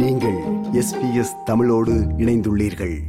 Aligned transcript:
நீங்கள் 0.00 0.38
எஸ்பிஎஸ் 0.72 1.42
தமிழோடு 1.44 1.92
இணைந்துள்ளீர்கள். 1.92 3.00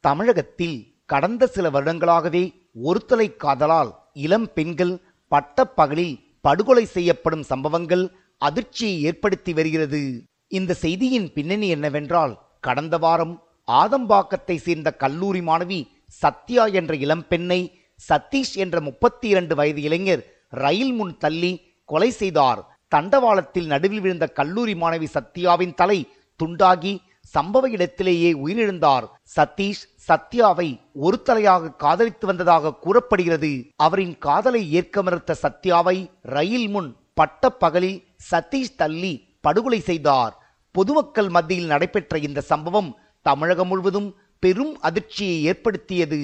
தமிழகத்தில் 0.00 0.96
கடந்த 1.06 1.46
சில 1.46 1.70
வருடங்களாகவே 1.70 2.52
ஒருத்தலை 2.84 3.36
காதலால் 3.36 4.08
இளம் 4.12 4.52
பெண்கள் 4.52 5.00
பட்டப்பகலில் 5.28 6.18
படுகொலை 6.40 6.84
செய்யப்படும் 6.84 7.42
சம்பவங்கள் 7.42 8.10
அதிர்ச்சியை 8.38 9.02
ஏற்படுத்தி 9.02 9.52
வருகிறது. 9.52 10.22
இந்த 10.48 10.74
செய்தியின் 10.74 11.32
பின்னணி 11.32 11.68
என்னவென்றால் 11.68 12.38
கடந்த 12.60 12.98
வாரம் 12.98 13.42
ஆதம்பாக்கத்தை 13.66 14.56
சேர்ந்த 14.56 14.92
கல்லூரி 14.94 15.40
மாணவி 15.40 15.86
சத்யா 16.06 16.66
என்ற 16.66 16.94
இளம்பெண்ணை 16.94 17.72
சதீஷ் 18.08 18.54
என்ற 18.54 18.80
முப்பத்தி 18.80 19.28
இரண்டு 19.28 19.54
வயது 19.54 19.82
இளைஞர் 19.82 20.24
ரயில் 20.48 20.92
முன் 20.92 21.16
தள்ளி 21.18 21.60
கொலை 21.84 22.10
செய்தார். 22.10 22.77
தண்டவாளத்தில் 22.94 23.70
நடுவில் 23.72 24.00
விழுந்த 24.00 24.26
கல்லூரி 24.38 24.74
மாணவி 24.74 25.08
சத்யாவின் 25.16 25.74
தலை 25.74 25.98
துண்டாகி 26.40 26.92
சம்பவ 27.34 27.68
இடத்திலேயே 27.68 28.30
உயிரிழந்தார். 28.44 29.06
சதீஷ் 29.36 29.82
சத்யாவை 30.08 30.68
ஒரு 31.06 31.16
தலையாக 31.26 31.72
காதலித்து 31.76 32.26
வந்ததாக 32.26 32.74
கூறப்படுகிறது. 32.84 33.52
அவரின் 33.76 34.14
காதலை 34.18 34.62
ஏற்க 34.70 35.02
மறுத்த 35.02 35.36
சத்யாவை 35.42 35.96
ரயில் 36.22 36.68
முன் 36.68 36.90
பட்ட 37.14 37.50
பகலில் 37.62 37.98
சதீஷ் 38.30 38.76
தள்ளி 38.76 39.12
படுகொலை 39.40 39.80
செய்தார். 39.80 40.34
பொதுமக்கள் 40.74 41.28
மத்தியில் 41.28 41.66
நடைபெற்ற 41.66 42.18
இந்த 42.18 42.40
சம்பவம் 42.40 42.90
தமிழகம் 43.26 43.68
முழுவதும் 43.68 44.08
பெரும் 44.42 44.74
அதிர்ச்சியை 44.80 45.38
ஏற்படுத்தியது. 45.50 46.20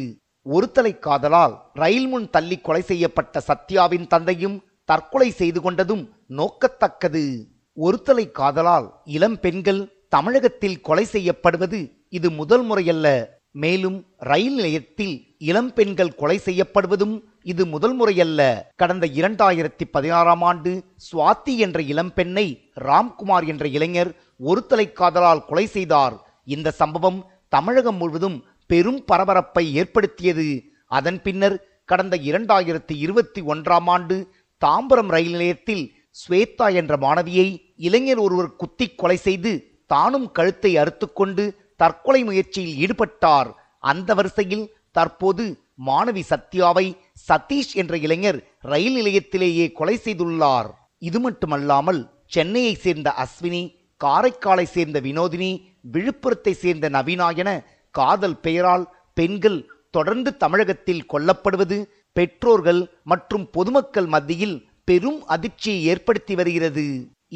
ஒருதலை 0.47 0.93
காதலால் 0.99 1.55
ரயில் 1.75 2.09
முன் 2.09 2.27
தள்ளி 2.31 2.57
கொலை 2.57 2.83
செய்யப்பட்ட 2.91 3.43
சத்யாவின் 3.49 4.07
தந்தையும் 4.07 4.57
தற்கொலை 4.85 5.29
செய்து 5.31 5.61
கொண்டதும் 5.61 6.03
நோக்கத்தக்கது. 6.29 7.45
ஒருத்தலை 7.77 8.31
காதலால் 8.31 9.01
இளம் 9.05 9.41
பெண்கள் 9.41 10.07
தமிழகத்தில் 10.09 10.81
கொலை 10.81 11.05
செய்யப்படுவது 11.05 11.91
இது 12.09 12.31
முதல் 12.31 12.63
முறையல்ல. 12.63 13.33
மேலும் 13.51 14.05
ரயில் 14.17 14.55
நிலையத்தில் 14.55 15.37
இளம் 15.39 15.73
பெண்கள் 15.73 16.15
கொலை 16.15 16.41
செய்யப்படுவதும் 16.45 17.21
இது 17.43 17.67
முதல் 17.67 17.95
முறையல்ல. 17.95 18.71
கடந்த 18.77 19.07
இரண்டாயிரத்தி 19.07 19.85
பதினாறாம் 19.91 20.43
ஆண்டு 20.43 20.85
சுவாதி 21.13 21.57
என்ற 21.57 21.81
இளம்பெண்ணை 21.81 22.71
ராம்குமார் 22.81 23.47
என்ற 23.47 23.67
இளைஞர் 23.67 24.15
ஒருத்தலை 24.45 24.93
காதலால் 24.93 25.45
கொலை 25.45 25.67
செய்தார். 25.67 26.41
இந்த 26.45 26.71
சம்பவம் 26.71 27.31
தமிழகம் 27.49 27.97
முழுவதும் 27.97 28.45
பெரும் 28.67 29.05
பரபரப்பை 29.05 29.75
ஏற்படுத்தியது. 29.75 30.63
அதன் 30.87 31.23
பின்னர் 31.23 31.67
கடந்த 31.85 32.17
இரண்டாயிரத்தி 32.17 32.97
இருபத்தி 32.97 33.43
ஒன்றாம் 33.43 33.85
ஆண்டு 33.85 34.29
தாம்பரம் 34.65 35.09
ரயில் 35.09 35.31
நிலையத்தில் 35.31 35.97
ஸ்வேதா 36.15 36.67
என்ற 36.81 36.95
மாணவியை 37.05 37.49
இளைஞர் 37.87 38.21
ஒருவர் 38.25 38.51
குத்தி 38.61 38.87
கொலை 39.01 39.19
செய்து 39.27 39.53
தானும் 39.93 40.29
கழுத்தை 40.37 40.73
அறுத்துக்கொண்டு 40.83 41.45
தற்கொலை 41.83 42.21
முயற்சியில் 42.29 42.79
ஈடுபட்டார். 42.85 43.51
அந்த 43.83 44.11
வரிசையில் 44.19 44.67
தற்போது 44.97 45.45
மாணவி 45.89 46.23
சத்யாவை 46.31 46.87
சதீஷ் 47.29 47.73
என்ற 47.81 47.95
இளைஞர் 48.07 48.39
ரயில் 48.73 48.97
நிலையத்திலேயே 48.99 49.67
கொலை 49.79 49.97
செய்துள்ளார். 50.05 50.69
இது 51.09 51.19
மட்டுமல்லாமல் 51.25 52.01
சென்னையை 52.35 52.75
சேர்ந்த 52.85 53.09
அஸ்வினி 53.25 53.63
காரைக்காலை 54.01 54.67
சேர்ந்த 54.77 54.99
வினோதினி 55.07 55.51
விழுப்புரத்தை 55.95 56.53
சேர்ந்த 56.63 56.87
நவீனா 56.97 57.29
என 57.43 57.51
காதல் 57.95 58.39
பெயரால் 58.45 58.87
பெண்கள் 59.17 59.59
தொடர்ந்து 59.91 60.31
தமிழகத்தில் 60.43 61.07
கொல்லப்படுவது 61.13 61.77
பெற்றோர்கள் 62.17 62.81
மற்றும் 63.11 63.45
பொதுமக்கள் 63.57 64.09
மத்தியில் 64.15 64.57
பெரும் 64.89 65.21
அதிர்ச்சியை 65.35 65.85
ஏற்படுத்தி 65.93 66.35
வருகிறது. 66.35 66.85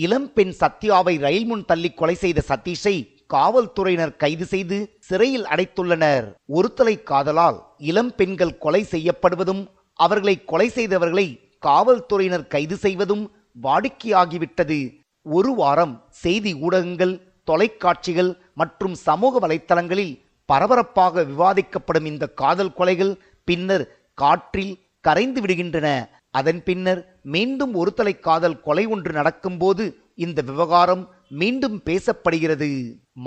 இளம் 0.04 0.32
பெண் 0.32 0.52
சத்யாவை 0.60 1.14
ரயில் 1.24 1.46
முன் 1.50 1.64
தள்ளி 1.64 1.90
கொலை 1.90 2.14
செய்த 2.24 2.42
சதீஷை 2.48 2.96
காவல்துறையினர் 3.34 4.14
கைது 4.22 4.46
செய்து 4.52 4.76
சிறையில் 5.08 5.46
அடைத்துள்ளனர். 5.52 6.26
ஒருத்தலை 6.58 6.94
காதலால் 7.10 7.58
இளம் 7.90 8.12
பெண்கள் 8.18 8.58
கொலை 8.64 8.82
செய்யப்படுவதும் 8.92 9.62
அவர்களை 9.98 10.36
கொலை 10.44 10.68
செய்தவர்களை 10.74 11.26
காவல்துறையினர் 11.66 12.46
கைது 12.54 12.76
செய்வதும் 12.76 13.24
வாடிக்கையாகிவிட்டது. 13.62 14.78
ஒரு 15.26 15.50
வாரம் 15.54 15.94
செய்தி 16.24 16.52
ஊடகங்கள் 16.66 17.14
தொலைக்காட்சிகள் 17.44 18.30
மற்றும் 18.54 18.94
சமூக 19.06 19.38
வலைத்தளங்களில் 19.46 20.14
பரபரப்பாக 20.48 21.24
விவாதிக்கப்படும் 21.32 22.06
இந்த 22.12 22.24
காதல் 22.42 22.76
கொலைகள் 22.78 23.14
பின்னர் 23.48 23.84
காற்றில் 24.14 24.74
கரைந்து 25.00 25.40
விடுகின்றன. 25.40 25.88
அதன் 26.38 26.60
பின்னர் 26.68 27.00
மீண்டும் 27.34 27.72
ஒருத்தலை 27.80 28.14
காதல் 28.26 28.60
கொலை 28.66 28.84
ஒன்று 28.94 29.12
நடக்கும்போது 29.18 29.84
இந்த 30.24 30.38
விவகாரம் 30.50 31.04
மீண்டும் 31.40 31.78
பேசப்படுகிறது. 31.88 32.68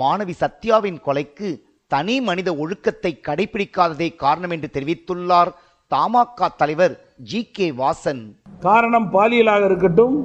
மாணவி 0.00 0.34
சத்யாவின் 0.42 1.00
கொலைக்கு 1.06 1.48
தனி 1.90 2.16
மனித 2.28 2.50
ஒழுக்கத்தை 2.62 3.12
கடைபிடிக்காததே 3.28 4.08
காரணம் 4.22 4.52
என்று 4.56 4.68
தெரிவித்துள்ளார் 4.76 5.50
தமாக 5.92 6.48
தலைவர் 6.60 6.94
ஜி 7.30 7.40
கே 7.56 7.66
வாசன். 7.80 8.22
காரணம் 8.66 9.08
பாலியலாக 9.14 9.62
இருக்கட்டும் 9.70 10.16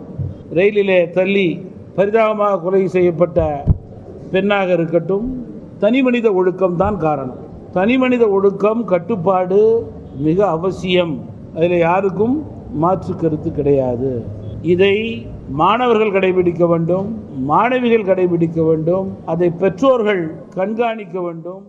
ரயிலிலே 0.57 0.99
தள்ளி 1.17 1.47
பரிதாபமாக 1.97 2.59
கொலை 2.65 2.81
செய்யப்பட்ட 2.95 3.47
பெண்ணாக 4.33 4.69
இருக்கட்டும் 4.77 5.27
தனி 5.83 5.99
மனித 6.05 6.27
ஒழுக்கம் 6.39 6.77
தான் 6.83 6.97
காரணம். 7.05 7.41
தனி 7.77 7.95
மனித 8.03 8.23
ஒழுக்கம் 8.35 8.81
கட்டுப்பாடு 8.91 9.59
மிக 10.27 10.39
அவசியம். 10.55 11.15
அதில் 11.55 11.77
யாருக்கும் 11.87 12.35
மாற்று 12.71 13.15
கருத்து 13.15 13.51
கிடையாது. 13.51 14.25
இதை 14.61 15.27
மாணவர்கள் 15.49 16.11
கடைபிடிக்க 16.11 16.67
வேண்டும் 16.67 17.07
மாணவிகள் 17.43 18.05
கடைபிடிக்க 18.05 18.65
வேண்டும் 18.65 19.25
அதை 19.25 19.49
பெற்றோர்கள் 19.49 20.45
கண்காணிக்க 20.49 21.21
வேண்டும். 21.21 21.63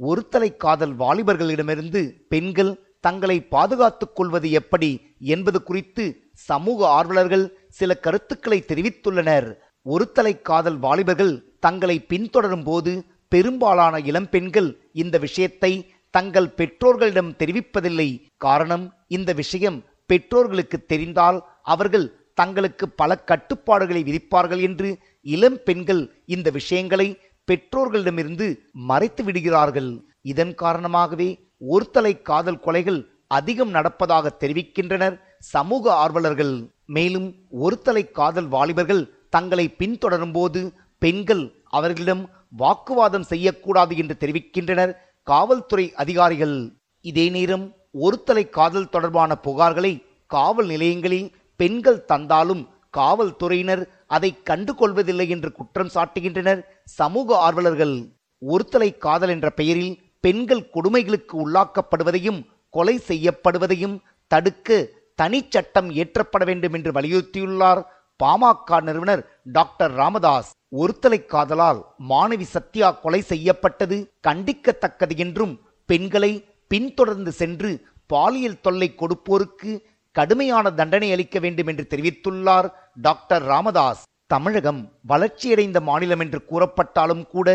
ஒருத்தலை 0.00 0.56
காதல் 0.56 0.94
வாலிபர்களிடமிருந்து 0.96 2.10
பெண்கள் 2.28 2.78
தங்களை 3.00 3.40
பாதுகாத்துக் 3.40 4.16
கொள்வது 4.16 4.50
எப்படி 4.50 5.00
என்பது 5.18 5.62
குறித்து 5.62 6.16
சமூக 6.32 6.86
ஆர்வலர்கள் 6.88 7.52
சில 7.68 7.94
கருத்துக்களை 7.94 8.64
தெரிவித்துள்ளனர். 8.68 9.52
ஒருத்தலை 9.86 10.40
காதல் 10.42 10.78
வாலிபர்கள் 10.78 11.42
தங்களை 11.60 12.04
பின்தொடரும் 12.08 12.64
போது 12.64 13.04
பெரும்பாலான 13.28 13.98
இளம்பெண்கள் 13.98 14.76
இந்த 14.92 15.18
விஷயத்தை 15.18 15.86
தங்கள் 16.10 16.48
பெற்றோர்களிடம் 16.48 17.34
தெரிவிப்பதில்லை. 17.38 18.20
காரணம் 18.36 18.92
இந்த 19.08 19.32
விஷயம் 19.32 19.82
பெற்றோர்களுக்கு 20.12 20.78
தெரிந்தால் 20.92 21.38
அவர்கள் 21.72 22.06
தங்களுக்கு 22.40 22.84
பல 23.00 23.10
கட்டுப்பாடுகளை 23.30 24.02
விதிப்பார்கள் 24.08 24.62
என்று 24.68 24.88
இளம் 25.26 25.58
பெண்கள் 25.66 26.02
இந்த 26.34 26.48
விஷயங்களை 26.58 27.08
பெற்றோர்களிடமிருந்து 27.48 28.46
மறைத்து 28.90 29.22
விடுகிறார்கள். 29.24 29.90
இதன் 30.30 30.52
காரணமாகவே 30.62 31.28
ஒருத்தலை 31.72 32.12
காதல் 32.30 32.62
கொலைகள் 32.66 33.00
அதிகம் 33.36 33.72
நடப்பதாக 33.76 34.26
தெரிவிக்கின்றனர் 34.42 35.16
சமூக 35.52 35.84
ஆர்வலர்கள். 36.04 36.54
மேலும் 36.96 37.28
ஒருத்தலை 37.64 38.04
காதல் 38.18 38.48
வாலிபர்கள் 38.54 39.02
தங்களை 39.36 39.66
பின்தொடரும் 39.80 40.34
போது 40.38 40.60
பெண்கள் 41.02 41.44
அவர்களிடம் 41.78 42.24
வாக்குவாதம் 42.62 43.28
செய்யக்கூடாது 43.30 43.92
என்று 44.02 44.16
தெரிவிக்கின்றனர் 44.22 44.92
காவல்துறை 45.26 45.86
அதிகாரிகள். 46.02 46.56
இதே 47.04 47.26
நேரம் 47.36 47.64
ஒருத்தலை 47.94 48.48
காதல் 48.48 48.88
தொடர்பான 48.88 49.36
புகார்களை 49.44 49.92
காவல் 50.26 50.66
நிலையங்களில் 50.66 51.32
பெண்கள் 51.56 52.04
தந்தாலும் 52.04 52.62
காவல்துறையினர் 52.90 53.82
அதை 54.06 54.30
கண்டுகொள்வதில்லை 54.50 55.28
என்று 55.28 55.52
குற்றம் 55.52 55.92
சாட்டுகின்றனர். 55.94 56.60
சமூக 56.84 57.36
ஆர்வலர்கள் 57.36 57.94
ஒருத்தலை 58.42 58.98
காதல் 58.98 59.28
என்ற 59.28 59.50
பெயரில் 59.50 60.00
பெண்கள் 60.20 60.68
கொடுமைகளுக்கு 60.74 61.34
உள்ளாக்கப்படுவதையும் 61.44 62.40
கொலை 62.70 62.96
செய்யப்படுவதையும் 63.08 63.96
தடுக்க 64.30 64.88
தனிச்சட்டம் 65.22 65.88
இயற்றப்பட 65.96 66.44
வேண்டும் 66.44 66.72
என்று 66.72 66.90
வலியுறுத்தியுள்ளார் 66.92 67.80
பாமக 68.20 68.80
நிறுவனர் 68.80 69.22
டாக்டர் 69.52 69.92
ராமதாஸ். 69.94 70.50
ஒருத்தலை 70.76 71.18
காதலால் 71.26 71.80
மாணவி 72.08 72.46
சத்யா 72.54 72.88
கொலை 73.00 73.20
செய்யப்பட்டது 73.20 73.96
கண்டிக்கத்தக்கது 74.28 75.16
என்றும் 75.16 75.54
பெண்களை 75.88 76.32
பின்தொடர்ந்து 76.72 77.32
சென்று 77.40 77.70
பாலியல் 78.12 78.62
தொல்லை 78.66 78.88
கொடுப்போருக்கு 79.00 79.72
கடுமையான 80.16 80.66
தண்டனை 80.78 81.08
அளிக்க 81.14 81.36
வேண்டும் 81.44 81.70
என்று 81.72 81.84
தெரிவித்துள்ளார் 81.92 82.68
டாக்டர் 83.06 83.44
ராமதாஸ். 83.52 84.02
தமிழகம் 84.26 84.80
வளர்ச்சியடைந்த 85.10 85.78
மாநிலம் 85.88 86.22
என்று 86.24 86.40
கூறப்பட்டாலும் 86.50 87.24
கூட 87.34 87.48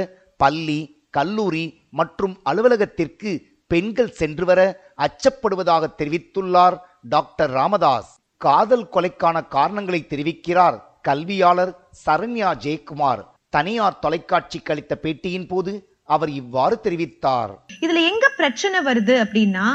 பள்ளி 0.43 0.79
கல்லூரி 1.17 1.65
மற்றும் 1.99 2.33
அலுவலகத்திற்கு 2.49 3.31
பெண்கள் 3.71 4.11
சென்று 4.19 4.45
வர 4.49 4.59
அச்சப்படுவதாக 5.05 5.83
தெரிவித்துள்ளார் 6.01 6.77
டாக்டர் 7.13 7.51
ராமதாஸ். 7.59 8.11
காதல் 8.41 8.87
கொலைக்கான 8.95 9.37
காரணங்களை 9.55 10.01
தெரிவிக்கிறார் 10.13 10.77
கல்வியாளர் 11.07 11.73
சரண்யா 12.05 12.51
ஜெயக்குமார். 12.65 13.21
தனியார் 13.55 14.01
தொலைக்காட்சிக்கு 14.05 14.73
அளித்த 14.73 14.95
பேட்டியின் 15.03 15.47
போது 15.47 15.73
அவர் 16.15 16.31
இவ்வாறு 16.41 16.75
தெரிவித்தார். 16.83 17.53
இதுல 17.85 18.01
எங்க 18.11 18.26
பிரச்சனை 18.39 18.79
வருது 18.87 19.15
அப்படின்னா 19.23 19.65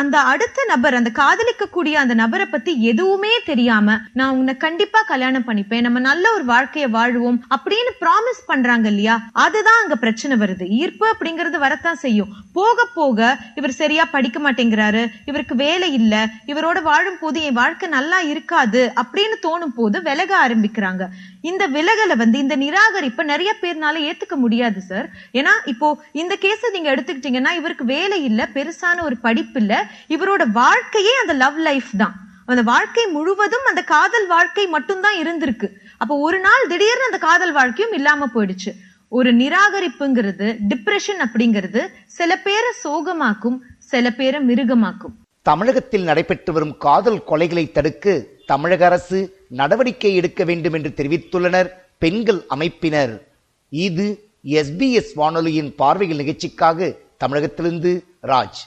அந்த 0.00 0.16
அடுத்த 0.32 0.66
நபர் 0.72 0.98
அந்த 1.00 1.10
காதலிக்கக்கூடிய 1.20 1.94
அந்த 2.02 2.14
நபரை 2.22 2.46
பத்தி 2.46 2.72
எதுவுமே 2.90 3.32
தெரியாம 3.50 3.96
நான் 4.18 4.36
உன்னை 4.38 4.54
கண்டிப்பா 4.66 5.00
கல்யாணம் 5.12 5.46
பண்ணிப்பேன் 5.48 5.84
நம்ம 5.86 6.00
நல்ல 6.08 6.24
ஒரு 6.36 6.44
வாழ்க்கையை 6.52 6.88
வாழ்வோம் 6.98 7.38
அப்படின்னு 7.56 7.92
ப்ராமிஸ் 8.02 8.42
பண்றாங்க 8.50 8.86
இல்லையா? 8.92 9.16
அதுதான் 9.44 9.80
அங்க 9.82 9.96
பிரச்சனை 10.04 10.34
வருது. 10.42 10.64
ஈர்ப்பு 10.80 11.06
அப்படிங்கறது 11.12 11.58
வரத்தான் 11.64 12.00
செய்யும். 12.04 12.30
போக 12.58 12.84
போக 12.96 13.18
இவர் 13.58 13.78
சரியா 13.80 14.04
படிக்க 14.14 14.38
மாட்டேங்கிறாரு 14.44 15.02
இவருக்கு 15.30 15.54
வேலை 15.64 15.88
இல்ல 15.98 16.14
இவரோட 16.52 16.78
வாழும் 16.88 17.20
போது 17.22 17.38
என் 17.48 17.58
வாழ்க்கை 17.60 17.88
நல்லா 17.96 18.18
இருக்காது 18.32 18.82
அப்படின்னு 19.02 19.38
தோணும் 19.46 19.76
போது 19.78 19.96
விலக 20.08 20.32
ஆரம்பிக்கிறாங்க. 20.46 21.02
இந்த 21.50 21.64
விலகலை 21.76 22.16
வந்து 22.22 22.38
இந்த 22.44 22.56
நிராகரிப்பை 22.64 23.22
நிறைய 23.32 23.52
பேர்னால 23.62 24.02
ஏத்துக்க 24.08 24.34
முடியாது 24.44 24.80
சார் 24.90 25.06
ஏன்னா 25.38 25.54
இப்போ 25.72 25.88
இந்த 26.22 26.34
கேஸ 26.44 26.70
நீங்க 26.76 26.90
எடுத்துக்கிட்டீங்கன்னா 26.94 27.52
இவருக்கு 27.60 27.81
இவருக்கு 27.82 28.00
வேலை 28.00 28.24
இல்ல 28.24 28.48
பெருசான 28.54 29.02
ஒரு 29.02 29.16
படிப்பு 29.16 29.60
இல்ல. 29.60 29.90
இவரோட 30.08 30.46
வாழ்க்கையே 30.46 31.10
அந்த 31.20 31.32
லவ் 31.32 31.58
லைஃப் 31.58 31.90
தான். 31.96 32.14
அந்த 32.46 32.62
வாழ்க்கை 32.62 33.06
முழுவதும் 33.06 33.66
அந்த 33.68 33.82
காதல் 33.82 34.26
வாழ்க்கை 34.26 34.66
மட்டும்தான் 34.66 35.18
இருந்திருக்கு. 35.18 35.68
அப்போ 35.98 36.16
ஒரு 36.16 36.40
நாள் 36.40 36.66
திடீர்னு 36.68 37.04
அந்த 37.04 37.18
காதல் 37.18 37.52
வாழ்க்கையும் 37.52 37.94
இல்லாம 37.94 38.26
போயிடுச்சு. 38.34 38.72
ஒரு 39.08 39.34
நிராகரிப்புங்கிறது 39.34 40.56
டிப்ரெஷன் 40.68 41.20
அப்படிங்கிறது 41.24 41.86
சில 42.06 42.36
பேரை 42.36 42.72
சோகமாக்கும் 42.84 43.58
சில 43.78 44.10
பேரை 44.10 44.40
மிருகமாக்கும். 44.46 45.14
தமிழகத்தில் 45.42 46.02
நடைபெற்று 46.02 46.52
வரும் 46.52 46.76
காதல் 46.76 47.22
கொலைகளை 47.28 47.72
தடுக்க 47.72 48.24
தமிழக 48.46 48.84
அரசு 48.86 49.46
நடவடிக்கை 49.48 50.14
எடுக்க 50.14 50.44
வேண்டும் 50.44 50.72
என்று 50.72 50.92
தெரிவித்துள்ளனர் 50.96 51.70
பெண்கள் 51.98 52.40
அமைப்பினர். 52.54 53.20
இது 53.68 54.06
எஸ்பிஎஸ் 54.44 55.12
வானொலியின் 55.14 55.74
பார்வையில் 55.74 56.16
நிகழ்ச்சிக்காக 56.16 56.94
தமிழகத்திலிருந்து 57.22 58.04
ராஜ். 58.22 58.60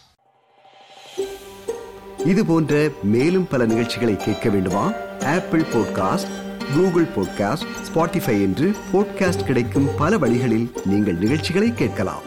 இது 2.25 2.45
போன்ற 2.45 2.89
மேலும் 3.03 3.47
பல 3.47 3.65
நிகழ்ச்சிகளை 3.65 4.17
கேட்க 4.17 4.49
வேண்டுமா? 4.49 4.91
Apple 5.23 5.61
podcast 5.61 6.31
Google 6.75 7.07
podcast 7.15 7.67
Spotify 7.87 8.41
என்று 8.41 8.75
பாட்காஸ்ட் 8.93 9.43
கிடைக்கும் 9.43 9.89
பல 9.97 10.17
வழிகளில் 10.17 10.71
நீங்கள் 10.85 11.17
நிகழ்ச்சிகளை 11.17 11.73
கேட்கலாம். 11.73 12.21